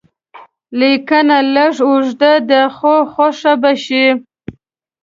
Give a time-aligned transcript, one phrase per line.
[0.79, 4.05] لیکنه لږ اوږده ده خو خوښه به شي.